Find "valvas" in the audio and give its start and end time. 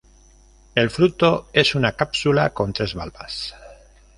2.95-3.53